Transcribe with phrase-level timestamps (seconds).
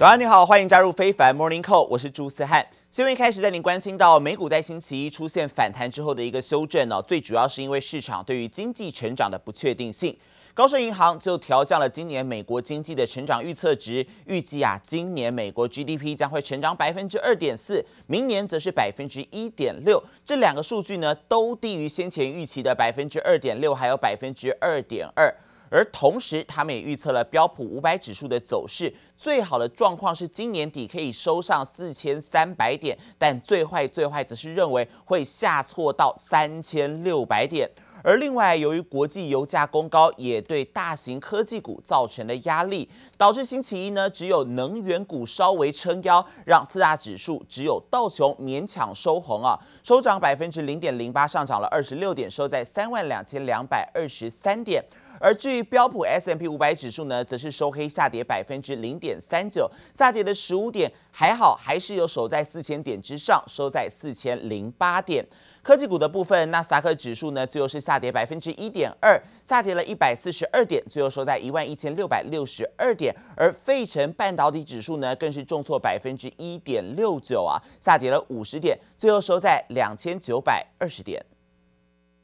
[0.00, 2.66] 早安，你好，欢迎加入非凡 Morning Call，我是朱思翰。
[2.90, 10.16] 新闻一开始带您关心到美股在星期一出现反弹之后的一个修正呢，最主要是因为市场对于经济成长的不确定性。
[10.54, 20.02] 高盛银行就调降了今年美国经济的成长预测值，预计啊，今年美国 GDP 将会成长百分之二点四，明年则是百分之一点六。
[20.24, 25.30] 这两个数据呢，都低于先前预期的百分之二点六，还有百分之二点二。
[25.70, 37.70] 而同时，他们也预测了标普五百指数的走势，最好的状况是今年底可以收上四千三百点，但最坏最坏则是认为会下挫到三千六百点。
[38.02, 54.82] 而另外，由于国际油价攻高，也对大型科技股造成了压力，导致星期一呢，只有能源股稍微撑腰，让四大指数只有道琼勉强收红啊，收涨百分之零点零八，上涨了二十六点，收在三万两千两百二十三点。
[55.20, 65.24] 而至于标普 S M P 五百指数呢，则是收黑下跌百分之零点三九，下跌了十五点，还好还是有守在四千点之上，收在四千零八点。
[65.62, 73.14] 科技股的部分，纳斯达克指数呢，最后是下跌百分之一点二，下跌了一百四十二点，最后收在一万一千六百六十二点。
[73.36, 81.22] 而费城半导体指数呢，更是重挫百分之一点六九啊，下跌了五十点，最后收在两千九百二十点。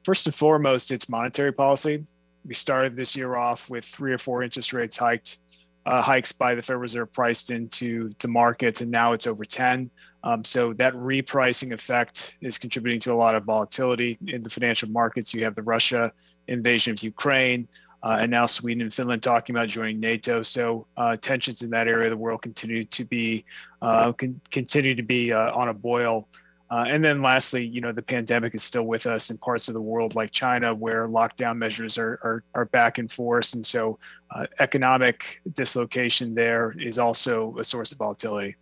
[0.02, 2.06] First and foremost, it's monetary policy.
[2.46, 5.38] We started this year off with three or four interest rates hiked,
[5.84, 9.90] uh, hikes by the Federal Reserve priced into the markets, and now it's over 10.
[10.22, 14.88] Um, so that repricing effect is contributing to a lot of volatility in the financial
[14.88, 15.32] markets.
[15.34, 16.12] You have the Russia
[16.48, 17.68] invasion of Ukraine,
[18.02, 20.42] uh, and now Sweden and Finland talking about joining NATO.
[20.42, 23.44] So uh, tensions in that area of the world continue to be
[23.82, 26.28] uh, con- continue to be uh, on a boil.
[26.68, 29.74] Uh, and then lastly, you know, the pandemic is still with us in parts of
[29.74, 33.54] the world like China, where lockdown measures are, are, are back in force.
[33.54, 33.98] And so
[34.32, 38.56] uh, economic dislocation there is also a source of volatility.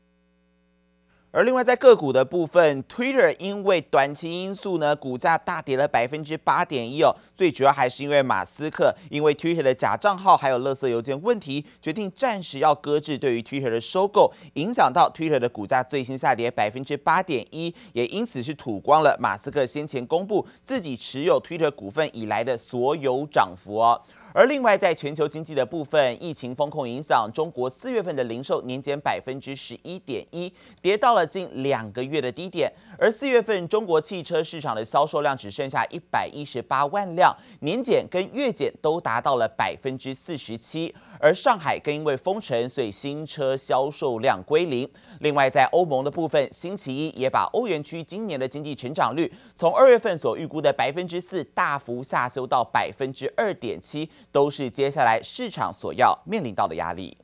[1.37, 7.13] 而另外，在个股的部分，Twitter 因为短期因素呢，股价大跌了百分之八点一哦。
[7.35, 24.01] 最主要还是因为马斯克因为 Twitter 的假账号还有垃圾邮件问题，决定暂时要搁置对于 Twitter 的收购，影响到 Twitter 的股价最新下跌百分之八点一，也因此是吐光了马斯克先前公布自己持有 Twitter 股份以来的所有涨幅哦。
[24.37, 30.53] 而另外，在全球经济的部分，疫情风控影响，中国四月份的零售年减百分之十一点一，
[30.83, 32.69] 跌到了近两个月的低点。
[32.99, 40.93] 而四月份中国汽车市场的销售量只剩下一百一十八万辆，年减跟月减都达到了百分之四十七。
[41.19, 44.89] 而上海更因为封城，所以新车销售量归零。
[45.21, 57.17] 另外，在欧盟的部分，星期一也把欧元区今年的经济成长率从二月份所预估的百分之四大幅下修到百分之二点七，都是接下来市场所要面临到的压力。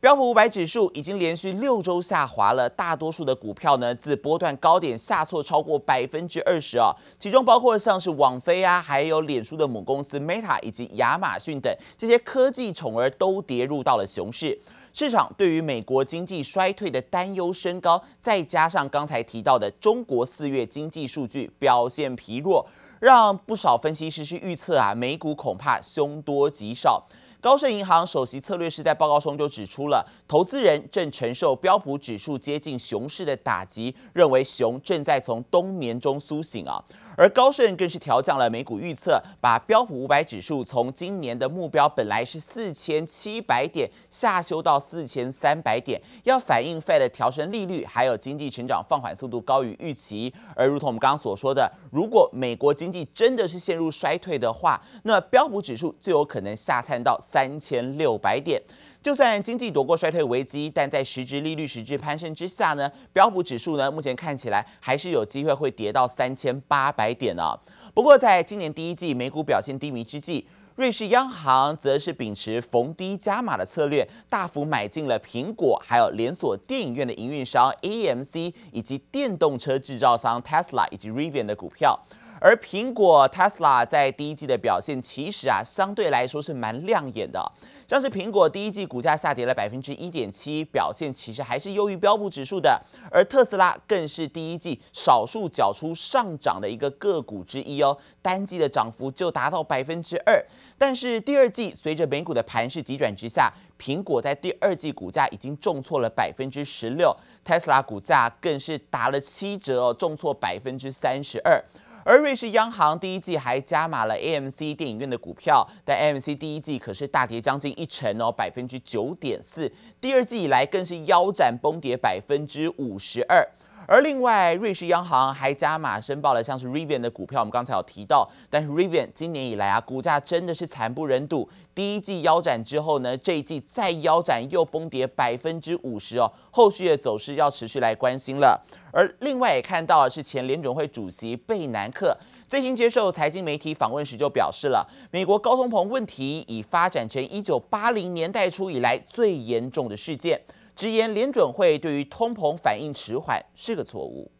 [0.00, 14.56] 标普五百指数已经连续六周下滑了，大多数的股票呢，自波段高点下挫超过百分之二十啊，其中包括像是网飞啊，还有脸书的母公司 Meta 以及亚马逊等这些科技宠儿都跌入到了熊市。
[14.94, 22.64] 市场对于美国经济衰退的担忧升高，再加上刚才提到的中国四月经济数据表现疲弱，
[23.00, 27.04] 让不少分析师是预测啊，美股恐怕凶多吉少。
[27.40, 36.82] 高盛银行首席策略师在报告中就指出了，投资人正承受标普指数接近熊市的打击，认为熊正在从冬眠中苏醒啊。
[37.18, 50.32] 而高盛更是调降了美股预测，把标普五百指数从今年的目标本来是四千七百点下修到四千三百点，要反映 Fed 调升利率，还有经济成长放缓速度高于预期。
[50.54, 58.62] 而如同我们刚刚所说的，如果美国经济真的是陷入衰退的话，那标普指数就有可能下探到三千六百点。
[59.00, 67.58] 就算经济躲过衰退危机，但在实质利率实质攀升之下呢，标普指数呢目前看起来还是有机会会跌到三千八百点呢、啊。
[67.94, 81.98] 不过在今年第一季美股表现低迷之际，瑞士央行则是秉持逢低加码的策略，大幅买进了苹果，还有连锁电影院的营运商 AMC 以及电动车制造商 Tesla 以及 Rivian 的股票。
[82.40, 87.52] 而苹果 Tesla 在第一季的表现其实啊相对来说是蛮亮眼的。
[87.88, 92.78] 像是苹果第一季股价下跌了百分之一点七，表现其实还是优于标普指数的。
[93.10, 100.44] 而特斯拉更是第一季少数缴出上涨的一个个股之一哦，单季的涨幅就达到百分之二。
[100.76, 103.50] 但是第二季随着美股的盘势急转直下，
[103.80, 111.64] 苹果在第二季股价已经重挫了百分之十六，特斯拉股价更是打了七折哦，重挫百分之三十二。
[112.08, 119.70] 而瑞士央行第一季还加码了 AMC 电影院的股票，但 AMC 第一季可是大跌将近一成哦，百分之九点四。
[120.00, 123.46] 第二季以来更是腰斩崩跌百分之五十二。
[123.90, 131.48] 而另外，瑞士央行还加码申报了像是 Rivian 的股票，我们刚才有提到，但是 Rivian 今年以来啊，股价真的是惨不忍睹。
[131.74, 138.62] 第一季腰斩之后呢，这一季再腰斩又崩跌百分之五十哦，后续的走势要持续来关心了。
[138.92, 142.14] 而另外也看到的是前联准会主席贝南克
[142.46, 150.38] 最新接受财经媒体访问时就表示了，美国高通膨问题已发展成一九八零年代初以来最严重的事件。
[150.77, 154.31] 直言联准会对于通膨反应迟缓是个错误。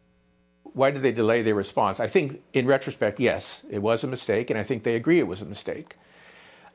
[0.73, 1.99] Why did they delay their response?
[1.99, 5.27] I think in retrospect, yes, it was a mistake, and I think they agree it
[5.27, 5.97] was a mistake.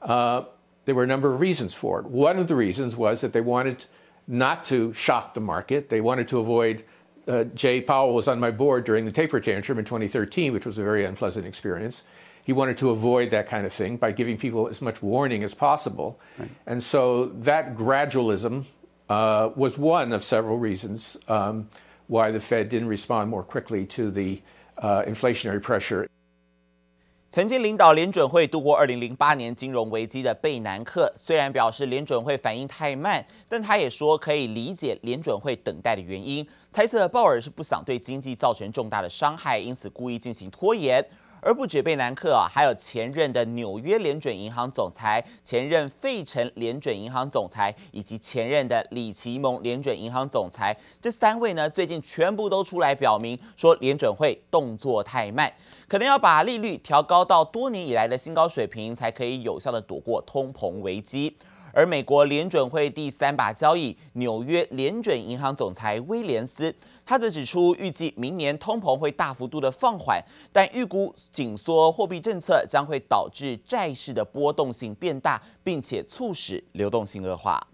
[0.00, 0.44] Uh,
[0.84, 2.06] there were a number of reasons for it.
[2.06, 3.86] One of the reasons was that they wanted
[4.28, 5.88] not to shock the market.
[5.88, 6.84] They wanted to avoid.
[7.26, 10.78] Uh, Jay Powell was on my board during the taper tantrum in 2013, which was
[10.78, 12.04] a very unpleasant experience.
[12.44, 15.54] He wanted to avoid that kind of thing by giving people as much warning as
[15.54, 16.18] possible.
[16.38, 16.48] Right.
[16.66, 18.64] And so that gradualism
[19.13, 21.65] uh, was one of several reasons um,
[22.07, 24.41] why the Fed didn't respond more quickly to the
[24.77, 26.07] uh, inflationary pressure.
[27.29, 41.03] 曾经领导联准会度过二零零八年金融危机的贝南克，虽然表示联准会反应太慢，但他也说可以理解联准会等待的原因，猜测鲍尔是不想对经济造成重大的伤害，因此故意进行拖延。
[41.45, 55.51] 而不止贝南克啊，还有前任的纽约联准银行总裁、前任费城联准银行总裁以及前任的里奇蒙联准银行总裁，这三位呢，最近全部都出来表明说，联准会动作太慢，
[55.89, 61.35] 可能要把利率调高到多年以来的新高水平，才可以有效地躲过通膨危机。
[61.75, 66.73] 而美国联准会第三把交椅，纽约联准银行总裁威廉斯。
[67.05, 77.65] 他则指出，预计明年通膨会大幅度的放缓，但预估紧缩货币政策将会导致债市的波动性变大，并且促使流动性恶化。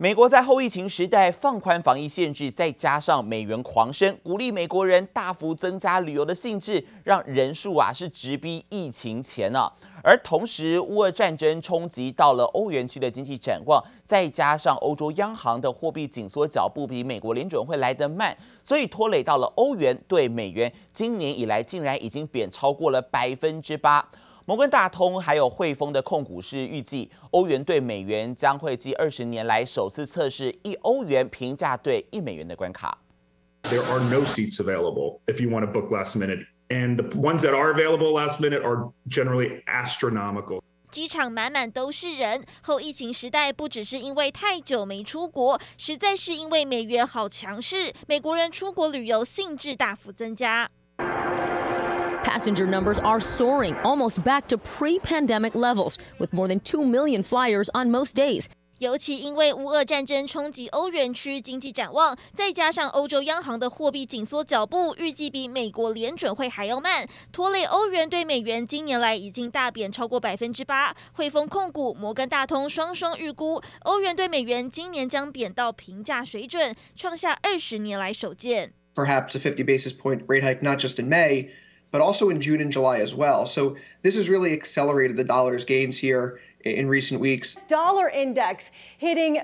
[0.00, 9.72] 美国在后疫情时代放宽防疫限制，再加上美元狂升，鼓励美国人大幅增加旅游的兴致，让人数啊是直逼疫情前呢、啊。
[10.04, 24.08] 而同时，乌俄战争冲击到了欧元区的经济展望，再加上欧洲央行的货币紧缩脚步比美国联准会来得慢，所以拖累到了欧元对美元，今年以来竟然已经贬超过了百分之八。
[24.48, 32.96] 摩根大通还有汇丰的控股是预计，欧元兑美元将会继二十年来首次测试一欧元平价兑一美元的关卡。
[33.64, 37.54] There are no seats available if you want to book last minute, and the ones that
[37.54, 40.62] are available last minute are generally astronomical.
[40.90, 42.42] 机场满满都是人。
[42.62, 50.70] 后疫情时代，不只是因为太久没出国，实在是因为美元好强势，美国人出国旅游兴致大幅增加。
[52.27, 57.91] Passenger numbers are soaring, almost back to pre-pandemic levels, with more than 2 million flyers on
[57.91, 58.47] most days.
[58.79, 70.93] 尤其因为乌俄战争冲击欧元区经济展望，再加上欧洲央行的货币紧缩脚步，预计比美国联准会还要慢，拖累欧元对美元今年来已经大贬超过百分之八。
[71.13, 78.73] 汇丰控股、摩根大通双双预估，欧元对美元今年将贬到平价水准，创下二十年来首见。
[78.95, 81.49] Perhaps a 50 basis point rate hike, not just in May.
[81.90, 83.46] but also in June and July as well.
[83.46, 87.56] So this has really accelerated the dollar's gains here in recent weeks.
[87.68, 89.40] Dollar index hitting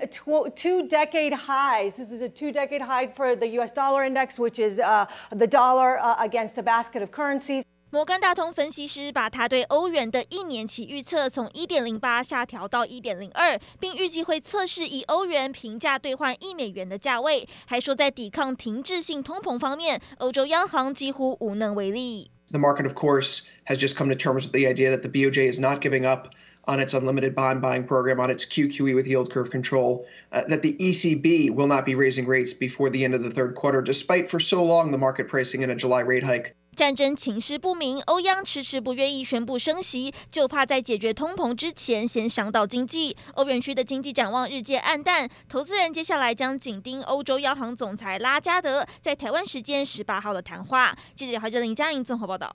[0.54, 1.96] two decade highs.
[1.96, 5.46] This is a two decade high for the US dollar index, which is uh, the
[5.46, 7.64] dollar uh, against a basket of currencies.
[7.93, 22.29] 摩根大通分析师把他对欧元的一年期预测从一点零八下调到一点零二，并预计会测试以欧元平价兑换一美元的价位，还说在抵抗停滞性通膨方面，欧洲央行几乎无能为力。
[22.51, 25.59] The market, of course, has just come to terms with the idea that the BOJ is
[25.59, 26.27] not giving up
[26.65, 30.61] on its unlimited bond buying program, on its QQE with yield curve control, uh, that
[30.61, 34.29] the ECB will not be raising rates before the end of the third quarter, despite
[34.29, 36.55] for so long the market pricing in a July rate hike.
[36.74, 43.16] 战争情势不明，欧央迟迟不愿意宣布升息，就怕在解决通膨之前先伤到经济。
[43.34, 50.96] 欧元区的经济展望日渐黯淡，投资人接下来将紧盯欧洲央行总裁拉加德在台湾时间十八号的谈话。
[51.14, 52.54] 记者华哲林佳莹综合报道。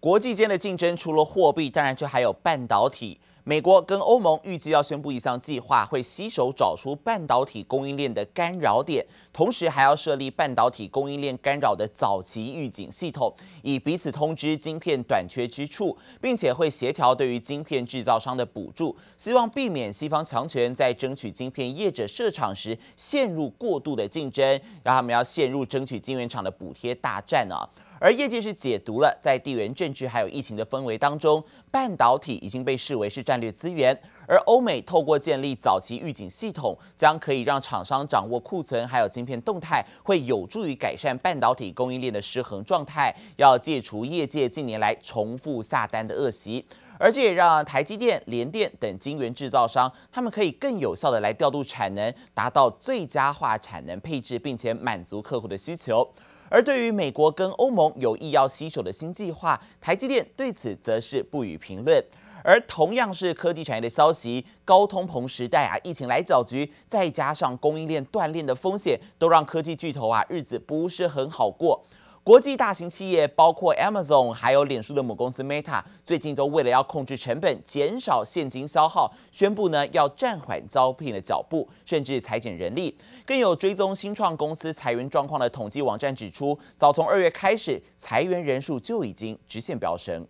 [0.00, 3.20] 国际间的竞争除了货币，当然就还有半导体。
[3.46, 13.30] 美国跟欧盟预计要宣布一项计划，会携手找出半导体供应链的干扰点，同时还要设立半导体供应链干扰的早期预警系统，
[13.62, 27.68] 以彼此通知晶片短缺之处，并且会协调对于晶片制造商的补助，希望避免西方强权在争取晶片业者设厂时陷入过度的竞争，让他们要陷入争取晶圆厂的补贴大战啊。
[28.04, 33.98] 而业界是解读了，在地缘政治还有疫情的氛围当中，半导体已经被视为是战略资源。
[34.28, 46.62] 而欧美透过建立早期预警系统，将可以让厂商掌握库存还有晶片动态，会有助于改善半导体供应链的失衡状态，要戒除业界近年来重复下单的恶习。
[46.98, 56.06] 而这也让台积电、联电等晶圆制造商，他们可以更有效地来调度产能，达到最佳化产能配置，并且满足客户的需求。
[56.48, 62.04] 而对于美国跟欧盟有意要携手的新计划，台积电对此则是不予评论。
[62.46, 71.82] 而同样是科技产业的消息，高通膨时代啊，疫情来搅局，再加上供应链断裂的风险，都让科技巨头啊日子不是很好过。
[72.24, 82.96] 国际大型企业，包括 Amazon，还有脸书的母公司 Meta，最近都为了要控制成本、减少现金消耗，宣布呢要暂缓招聘的脚步，甚至裁减人力。
[83.26, 90.26] 更有追踪新创公司裁员状况的统计网站指出，早从二月开始，裁员人数就已经直线飙升。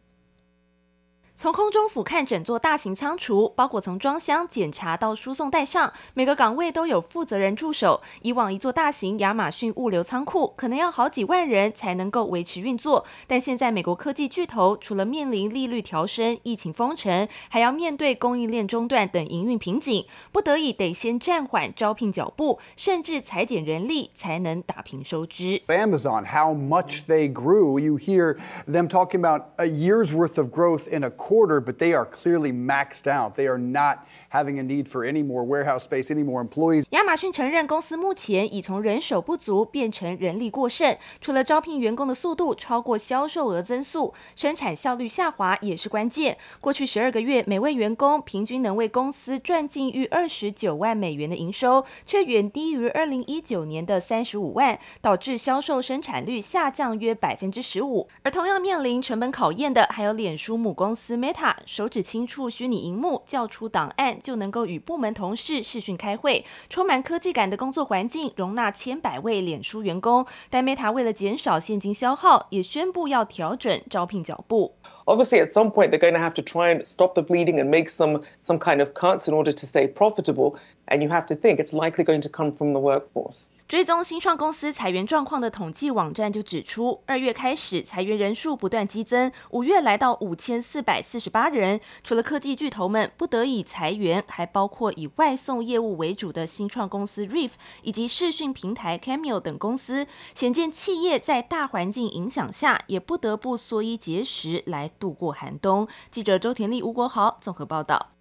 [1.36, 8.00] 从空中俯瞰整座大型仓储，包括从装箱、检查到输送带上，每个岗位都有负责人驻守。
[8.22, 25.60] 以往一座大型亚马逊物流仓库可能要好几万人才能够维持运作，但现在美国科技巨头除了面临利率调升、疫情封城，还要面对供应链中断等营运瓶颈，不得已得先暂缓招聘脚步，甚至裁减人力，才能打平收支。
[25.66, 28.36] Amazon, how much they grew, you hear
[28.68, 32.52] them talking about a year's worth of growth in a quarter, but they are clearly
[32.52, 33.36] maxed out.
[33.36, 34.00] They are not
[34.30, 36.84] having a need for any more warehouse space, any more employees.
[36.90, 40.96] 亚马逊承认，公司目前已从人手不足变成人力过剩。
[41.20, 46.36] 除了招聘员工的速度超过销售额增速，生产效率下滑也是关键。
[46.60, 58.08] 过去十二个月，每位员工平均能为公司赚进逾二十九万美元的营收，却远低于二零一九年的三十五万，导致销售生产率下降约百分之十五。
[58.22, 61.13] 而同样面临成本考验的，还有脸书母公司。
[61.16, 70.26] Meta 手指轻触虚拟荧幕，叫出档案就能够与部门同事视讯开会，充满科技感的工作环境容纳千百位脸书员工。
[70.50, 74.76] 但 Meta 为了减少现金消耗，也宣布要调整招聘脚步。
[75.06, 77.88] Obviously, at some point, they're going to have to try and stop the bleeding and make
[77.88, 80.56] some some kind of cuts in order to stay profitable.
[80.86, 83.46] And you have to think it's likely going to come from the workforce.
[83.66, 91.80] 追踪新创公司裁员状况的统计网站就指出，二月开始裁员人数不断激增，五月来到五千四百四十八人。
[92.02, 100.06] 除了科技巨头们不得已裁员，还包括以外送业务为主的新创公司 Reef 以及视讯平台 Cameo 等公司。
[100.34, 105.86] 显见企业在大环境影响下，也不得不缩衣节食来度过寒冬。
[106.10, 108.12] 记者周田丽、吴国豪综合报道。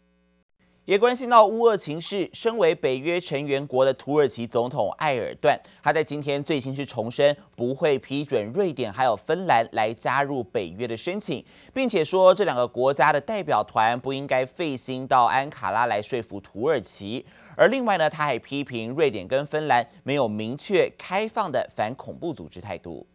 [0.84, 17.26] 也关心到乌俄情势，身为北约成员国的土耳其总统埃尔段，他在今天最新是重申不会批准瑞典还有芬兰来加入北约的申请，并且说这两个国家的代表团不应该费心到安卡拉来说服土耳其。
[17.56, 23.08] 而另外呢，他还批评瑞典跟芬兰没有明确开放的反恐怖组织态度。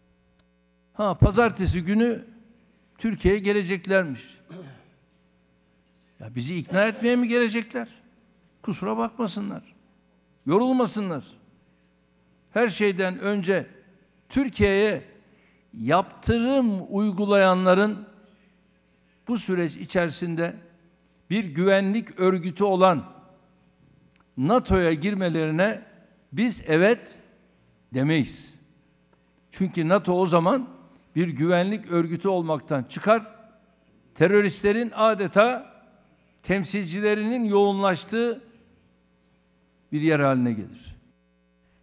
[0.94, 2.25] 哈，Pazartesi günü
[2.98, 4.38] Türkiye'ye geleceklermiş.
[6.20, 7.88] Ya bizi ikna etmeye mi gelecekler?
[8.62, 9.62] Kusura bakmasınlar.
[10.46, 11.24] Yorulmasınlar.
[12.50, 13.66] Her şeyden önce
[14.28, 15.02] Türkiye'ye
[15.74, 18.06] yaptırım uygulayanların
[19.28, 20.56] bu süreç içerisinde
[21.30, 23.04] bir güvenlik örgütü olan
[24.36, 25.82] NATO'ya girmelerine
[26.32, 27.18] biz evet
[27.94, 28.54] demeyiz.
[29.50, 30.77] Çünkü NATO o zaman
[31.18, 33.22] bir güvenlik örgütü olmaktan çıkar,
[34.14, 35.66] teröristlerin adeta
[36.42, 38.40] temsilcilerinin yoğunlaştığı
[39.92, 40.94] bir yer haline gelir.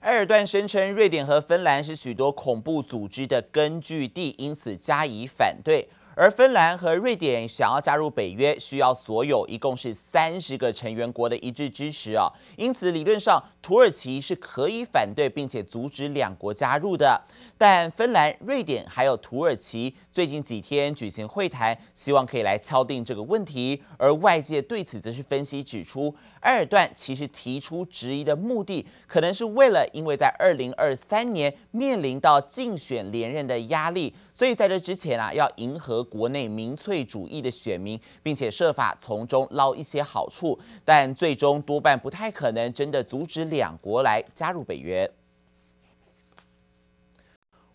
[0.01, 5.89] 埃尔段声称，瑞典和芬兰是许多恐怖组织的根据地，因此加以反对。
[6.15, 12.31] 而芬兰和瑞典想要加入北约，需要所有一共是三十个成员国的一致支持啊。
[12.55, 17.19] 因此，理论上土耳其是可以反对并且阻止两国加入的。
[17.57, 23.81] 但芬兰、瑞典还有土耳其最近几天举行会谈，希望可以来敲定这个问题。
[23.97, 34.13] 而外界对此则是分析指出，埃尔段其实提出质疑的目的，可能是为了因为在二零二三年面临到竞选连任的压力。
[34.31, 45.09] 所以在这之前啊，要迎合国内民粹主义的选民，并且设法从中捞一些好处，但最终多半不太可能真的阻止两国来加入北约。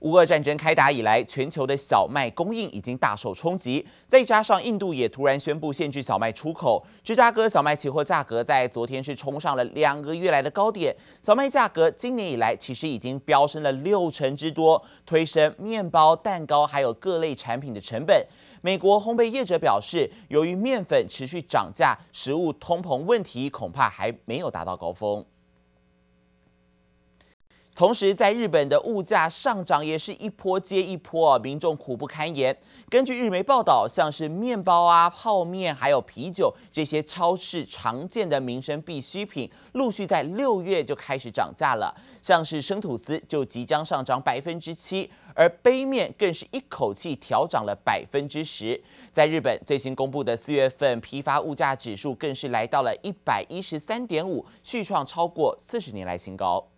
[0.00, 10.96] 乌俄战争开打以来，全球的小麦供应已经大受冲击，再加上印度也突然宣布限制小麦出口，芝加哥小麦期货价格在昨天是冲上了两个月来的高点。
[11.20, 18.26] 小麦价格今年以来其实已经飙升了六成之多，推升面包、蛋糕还有各类产品的成本。
[18.62, 25.22] 美国烘焙业者表示，由于面粉持续涨价，食物通膨问题恐怕还没有达到高峰。
[27.80, 32.54] 同时，在日本的物价上涨也是一波接一波啊，民众苦不堪言。
[32.90, 41.94] 根据日媒报道，像是面包啊、泡面还有啤酒这些超市常见的民生必需品，陆续在六月就开始涨价了。
[42.20, 48.78] 像是生吐司就即将上涨百分之七，而杯面更是一口气调涨了百分之十。
[49.10, 56.69] 在日本最新公布的四月份批发物价指数更是来到了一百一十三点五，续创超过四十年来新高。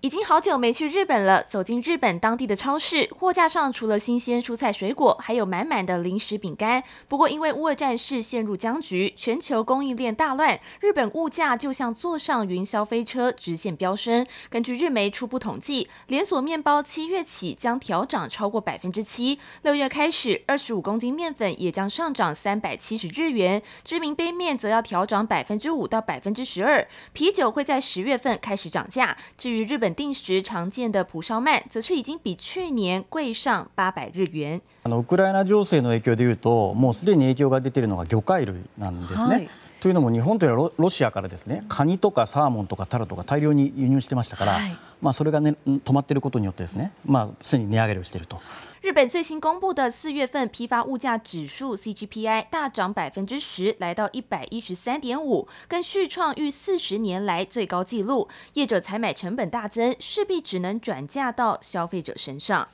[0.00, 1.42] 已经好久没去日本了。
[1.42, 6.84] 走进日本当地的超市，货架上除了新鲜蔬菜水果，还有满满的零食饼干。
[7.08, 14.24] 不过，因为乌尔战事陷入僵局，全球供应链大乱，日本物价就像坐上云霄飞车，直线飙升。
[14.48, 23.60] 根据日媒初步统计，连锁面包七月起将调涨超过百分之七，六月开始，二十五公斤面粉也将上涨三百七十日元。
[23.82, 29.16] 知名杯面则要调涨百分之五到百分之十二，啤酒会在十月份开始涨价。
[29.36, 29.87] 至于日本。
[29.94, 34.60] 定时常见的蒲烧鳗，则是已经比去年贵上八百日元。
[34.84, 39.34] あのウクライナ情势の影响でいうと、もうすでに影响が出ているのが鱼介类なんですね。
[39.34, 39.48] はい、
[39.80, 48.40] というのも日本というのはロシアからですね、カニとかサーモンとかタラとか大量に输入してましたから、はい、まあそれがね止まっていることによってですね、まあすでに値上げをしていると。
[48.81, 58.27] 日本最新公布的四月份批发物价指数 CGPI 大涨百分之十，来到一百一十三点五，更续创逾四十年来最高纪录。
[58.55, 62.67] 业者采买成本大增，势必只能转嫁到消费者身上。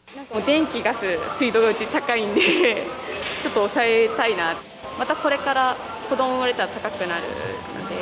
[0.46, 2.41] 电気ガス水道うち高いんで、
[3.44, 4.56] ちょっと抑えたいな。
[4.98, 5.75] またこれから
[6.10, 7.27] 子供生まれたら高くなるの
[7.88, 7.96] で、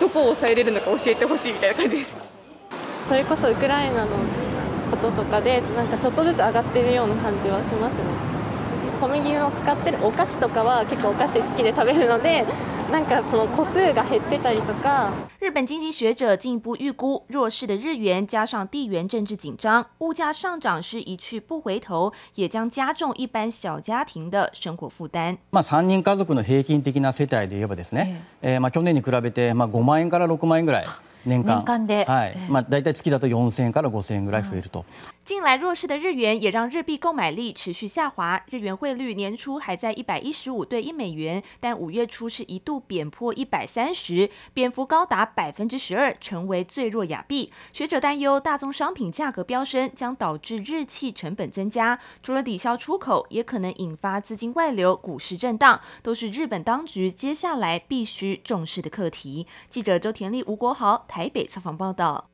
[0.00, 2.16] どこを抑えれるのか教えてほしいみたいな感じです。
[3.04, 4.16] それこそウクライナの
[4.95, 8.05] こととかでなんかちょっとずつ上がっているような感じはしますね。
[9.01, 12.45] 小麦を使ってるお菓子とかは结构お菓子好きで食べるので。
[12.91, 15.09] なんかその个数が减ってたりとか。
[15.39, 25.37] 日本经济学者进一步预估，弱势的日元加上地缘政治紧张，物价上涨是一去不回头，也将加重一般小家庭的生活负担。
[25.49, 30.85] まあ三人家族の平均的な世帯で言えばですね、えー、まあ去年に比べてまあ5万円から6万円ぐらい。
[31.25, 34.85] 年间，年间で、はい、まあ大体月だと4000円から5000円ぐらい増えると。
[35.25, 47.49] 近来弱势的日元也让日币购买力持续下滑，日元汇率年初还在一百一十五兑一美元，但五月初是一度贬破一百三十，贬幅高达百分之十二，成为最弱亚币。
[47.71, 59.47] 学者担忧大宗商品价格飙升将导致日企成本增加，除了抵消出口，也可能引发资金外流、股市震荡，都是日本当局接下来必须重视的课题。
[59.69, 62.32] 记者周田丽、吴国豪台北采访报道。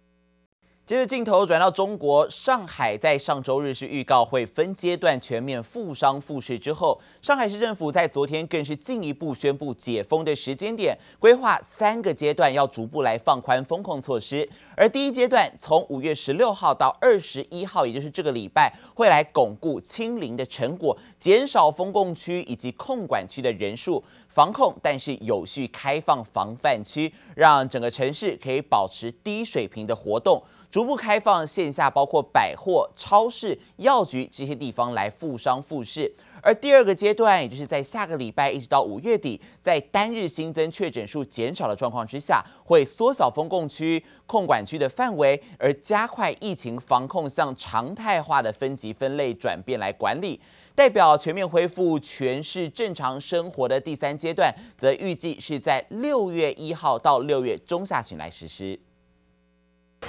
[0.89, 14.49] 接着镜头转到中国上海，在上周日是预告会分阶段全面复商复市之后，上海市政府在昨天更是进一步宣布解封的时间点，规划三个阶段要逐步来放宽风控措施。
[14.75, 30.43] 而第一阶段从五月十六号到二十一号，也就是这个礼拜，会来巩固清零的成果，减少封控区以及控管区的人数，防控，但是有序开放防范区，让整个城市可以保持低水平的活动。
[30.71, 36.13] 逐步开放线下，包括百货、超市、药局这些地方来复商复市。
[36.41, 50.39] 而第二个阶段，也就是在下个礼拜一直到五月底，在单日新增确诊数减少的状况之下，会缩小封控区、控管区的范围，而加快疫情防控向常态化的分级分类转变来管理。
[50.75, 58.79] 代表全面恢复全市正常生活的第三阶段，则预计是在六月一号到六月中下旬来实施。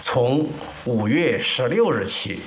[0.02, 0.48] 从
[0.84, 2.40] 五月十六日起，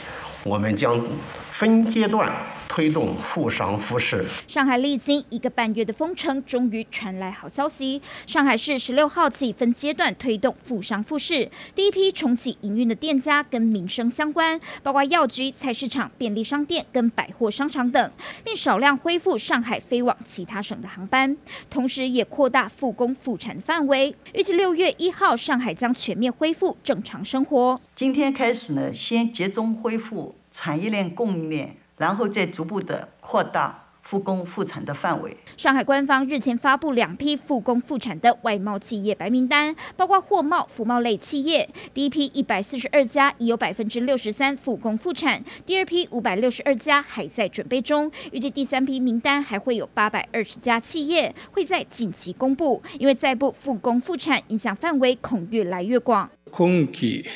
[0.44, 1.06] 我们将
[1.54, 2.34] 分阶段。
[2.68, 4.26] 推动复商复市。
[4.48, 8.02] 上海历经一个半月的封城，终于传来好消息。
[8.26, 18.12] 上海市十六号起分阶段推动复商复市，第一批重启营运的店家跟民生相关，包括药局、菜市场、便利商店跟百货商场等，
[18.44, 21.38] 并少量恢复上海飞往其他省的航班，
[21.70, 24.16] 同时也扩大复工复产范围。
[24.34, 27.80] 预计六月一号，上海将全面恢复正常生活。
[27.96, 31.77] 今天开始呢，先集中恢复产业链供应链。
[31.97, 33.85] 然后再逐步的扩大。
[34.09, 35.37] 复工复产的范围。
[35.59, 41.69] 上海官方日前发布两批复工复产的外贸企业白名单，包括货贸、服贸类企业。
[41.93, 48.11] 第一批一百四十二家已有百分之六十三复工复产，第二批五百六十二家还在准备中。
[48.33, 56.31] 预计第三批名单还会有八百二十家企业会在近期公布，因为再不复工复产，影响范围恐越来越广。
[56.51, 57.27] 今期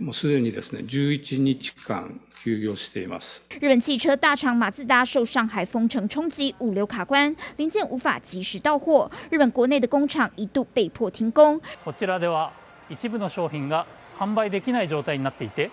[0.00, 3.43] もうすでにですね11日间 休业しています。
[3.59, 9.11] 日本汽车大厂马自达受上海封城冲击，物流卡关，零件无法及时到货。
[9.29, 11.61] 日本国内的工厂一度被迫停工。
[11.85, 12.51] こちらでは
[12.89, 13.85] 一部の商品が
[14.17, 15.69] 贩売できない状态になっていて、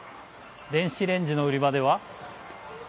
[0.70, 2.00] 电子レンジの売り场では。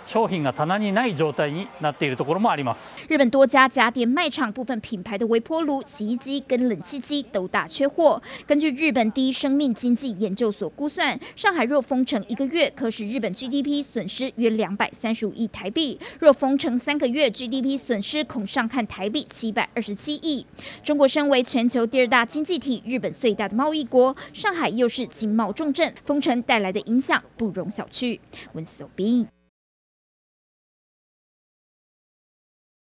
[0.09, 3.01] 商品が棚にない状态になっているところもあります。
[3.09, 8.23] 日本多家家电卖场部分品牌的微波炉、洗衣机跟冷气机都大缺货。
[8.47, 20.45] 根据日本第一生命经济研究所估算，上海若封城一个月，可使日本 GDP 损失约两百三十五亿台币；若封城三个月，GDP 损失恐上看台币七百二十七亿。
[20.83, 28.21] 中国身为全球第二大经济体，日本最大的贸易国，上海又是经贸重镇，封城带来的影响不容小觑。
[28.53, 29.27] 温思有兵。